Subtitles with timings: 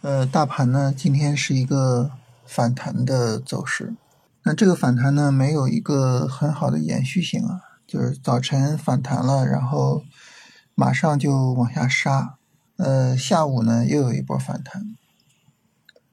[0.00, 2.12] 呃，大盘呢今天是一个
[2.46, 3.94] 反弹的走势，
[4.44, 10.04] 那这个反弹呢没有一个很好的延续性啊，就是早晨反弹了，然后
[10.76, 12.36] 马上就往下杀，
[12.76, 14.96] 呃，下午呢又有一波反弹，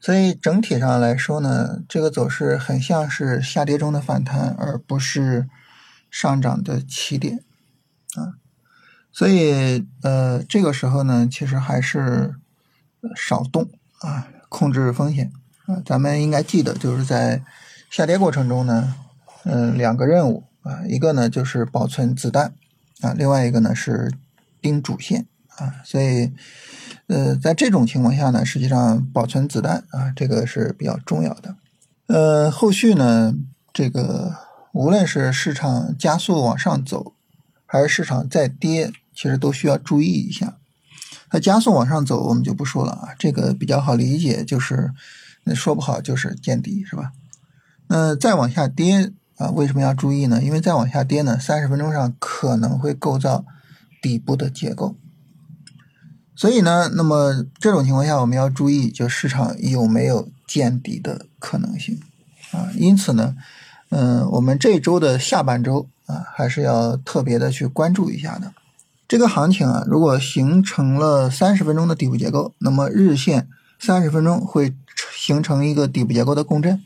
[0.00, 5.48] 所以整体上来说呢，这个走势很像是下跌中的反弹，而不是
[6.10, 7.44] 上涨的起点
[8.16, 8.34] 啊。
[9.12, 12.34] 所以，呃，这个时候呢，其实还是
[13.14, 13.68] 少动
[14.00, 15.32] 啊，控制风险
[15.66, 15.82] 啊。
[15.84, 17.42] 咱们应该记得，就是在
[17.90, 18.94] 下跌过程中呢，
[19.44, 22.54] 嗯，两个任务啊，一个呢就是保存子弹
[23.00, 24.12] 啊，另外一个呢是
[24.60, 25.74] 盯主线啊。
[25.84, 26.32] 所以，
[27.06, 31.56] 呃，在这种情况下呢，实际上保存子弹啊，这个是比较重要的。
[32.06, 33.34] 呃，后续呢，
[33.72, 34.34] 这个
[34.72, 37.14] 无论是市场加速往上走，
[37.66, 38.92] 还是市场再跌。
[39.20, 40.57] 其实都需要注意一下，
[41.30, 43.08] 它加速往上走，我们就不说了啊。
[43.18, 44.92] 这个比较好理解，就是
[45.44, 47.12] 那说不好就是见底，是吧？
[47.88, 50.42] 那再往下跌啊，为什么要注意呢？
[50.42, 53.44] 因为再往下跌呢，三十分钟上可能会构造
[54.02, 54.96] 底部的结构，
[56.36, 61.98] 所以呢，那么这种情况下我们要注意，就市场有没有见底的可能性
[62.52, 62.68] 啊？
[62.74, 63.36] 因此呢，
[63.90, 68.52] 嗯，我们这周的下半周啊，还是要特别的去关注一下的。
[69.08, 73.48] 这个行情啊，如果形成了三十分钟的底部结构，那么日线
[73.80, 74.74] 三十分钟会
[75.16, 76.82] 形成一个底部结构的共振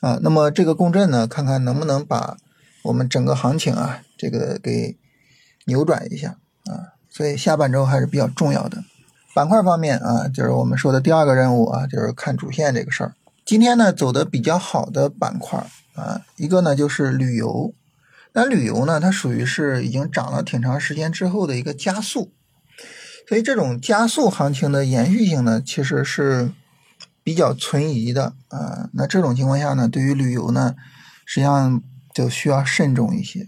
[0.00, 0.18] 啊。
[0.20, 2.36] 那么这个共振呢，看看能不能把
[2.82, 4.96] 我们整个行情啊，这个给
[5.66, 6.98] 扭转一下啊。
[7.08, 8.82] 所以下半周还是比较重要的。
[9.32, 13.14] 板块方面啊，就是我们说的第二个任务啊，就是看主线这个事儿。
[13.44, 17.72] 今天呢，走的比较好的板块啊，一个呢就是旅游。
[18.36, 18.98] 那旅游呢？
[18.98, 22.32] 它属于是已经涨了挺长时间之后的一个加速，
[23.28, 26.50] 所以这种加速行情的延续性呢，其实是
[27.22, 28.90] 比较存疑的啊。
[28.94, 30.74] 那这种情况下呢，对于旅游呢，
[31.24, 31.80] 实际上
[32.12, 33.46] 就需要慎重一些。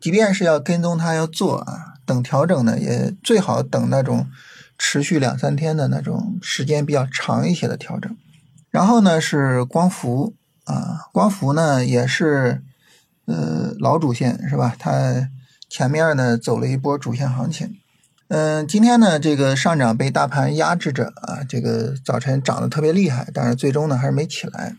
[0.00, 4.28] 即便是要跟踪它要做啊，等调整呢，也最好等那种
[4.78, 8.16] 持续两三天的那种时间比较长一些的调整。
[8.70, 12.62] 然后呢是光伏啊，光伏呢也是。
[13.26, 14.74] 呃，老主线是吧？
[14.78, 15.28] 它
[15.70, 17.76] 前面呢走了一波主线行情，
[18.28, 24.74] 嗯，今天呢这个上涨被大盘压制着啊，这个早晨涨得特别厉害，但是最终呢还是没起来。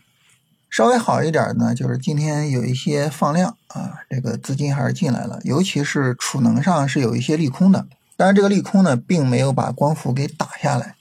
[0.70, 10.94] 稍微好一点呢，就是今天有一些放量啊，这个资金还是进来了，尤其是储能上是有一些利空的，当然这个利空呢并没有把光伏给打下来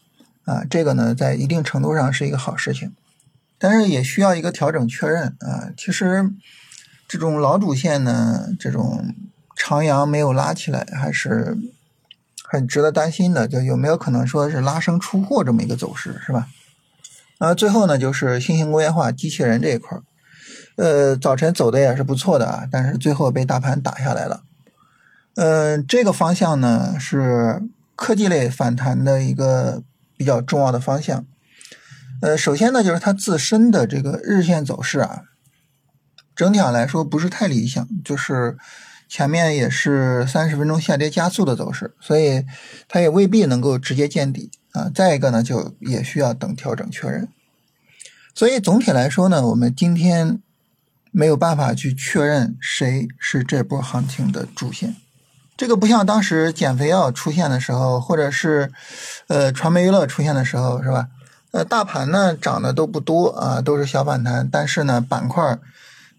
[0.46, 2.94] 啊，这个呢在一定程度上是一个好事情，
[3.60, 6.32] 但是也需要一个调整确认啊，其实。
[7.14, 9.14] 这种老主线呢，这种
[9.56, 11.56] 长阳没有拉起来，还是
[12.44, 13.48] 很值得担心的。
[13.48, 16.48] 就有没有可能说是拉升出货这么一个走势，是吧？
[17.38, 20.02] 啊，最后呢，就是新型工业化机器人这一块儿
[20.76, 24.42] 呃，早晨走的也是不错的啊，但是最后被大盘打下来了。
[25.36, 27.62] 嗯，这个方向呢是
[27.96, 29.84] 科技类反弹的一个
[30.18, 31.24] 比较重要的方向。
[32.24, 35.26] 呃，首先呢，就是它自身的这个日线走势啊。
[36.36, 38.58] 整体上来说不是太理想，就是
[39.08, 42.44] 前面也是三十分钟下跌加速的走势，所以
[42.88, 44.90] 它也未必能够直接见底啊。
[44.94, 47.28] 再一个呢，就也需要等调整确认。
[48.34, 50.40] 所以总体来说呢，我们今天
[51.12, 54.96] 没有办法去确认谁是这波行情的主线。
[55.56, 58.72] 这个不像当时减肥药出现的时候，或者是
[59.28, 61.10] 呃传媒娱乐出现的时候，是吧？
[61.52, 65.60] 呃，大盘呢涨的都不多啊，都是小反弹，但是呢板块。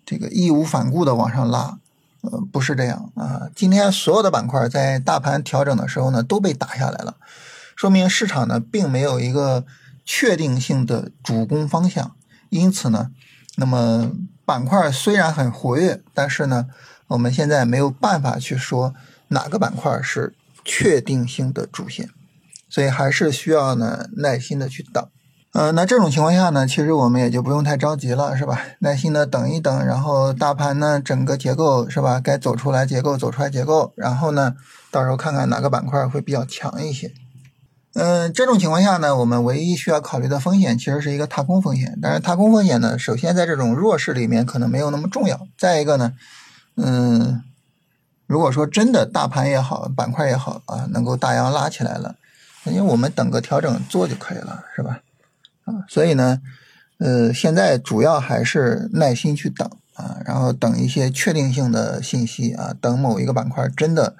[0.05, 1.79] 这个义无反顾的往上拉，
[2.23, 3.49] 呃，不是这样啊。
[3.55, 7.17] 今天所有的板块在大盘调整的时候呢，都被打下来了，
[7.75, 9.65] 说明市场呢并没有一个
[10.05, 12.15] 确定性的主攻方向。
[12.51, 13.11] 因此呢，
[13.57, 14.13] 那么
[14.45, 16.67] 板块虽然很活跃，但是呢，
[17.09, 18.95] 我们现在没有办法去说
[19.29, 20.35] 哪个板块是
[20.65, 22.11] 确定性的主线，
[22.69, 25.09] 所以还是需要呢耐心的去等。
[25.55, 28.61] 呃，那这种情况下呢，其实我们也就不用太着急了，是吧？
[28.81, 34.57] 耐心的等一等，然后大盘呢整个结构是吧，该走出来结构走出来结构，然后呢，
[34.91, 37.13] 到时候看看哪个板块会比较强一些。
[37.95, 45.47] 嗯，这种情况下呢，我们唯一需要考虑的风险其实是一个踏空风险，但是踏空风险呢，首先在这种弱势里面可能没有那么重要。
[45.57, 46.15] 再一个呢，
[46.77, 47.45] 嗯，
[48.27, 52.17] 如果说真的大盘也好，板块也好啊，能够大阳拉起来了，
[52.65, 54.99] 因为我们等个调整做就可以了，是吧？
[55.65, 56.41] 啊，所以呢，
[56.99, 64.17] 呃，现在主要还是耐心去等啊，然后等一些确定性的信息啊，等某一个板块真的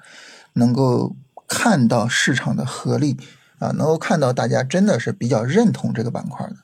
[0.53, 1.15] 能够
[1.47, 3.17] 看到市场的合力
[3.59, 6.55] 啊，能够看到大家真的是比较认同这个板块的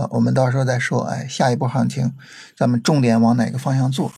[0.00, 2.14] 啊，我们到时候再说，哎，下一波行情
[2.56, 4.10] 咱们重点往哪个方向做？